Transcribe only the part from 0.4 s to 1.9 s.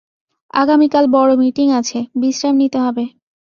আগামীকাল বড় মিটিং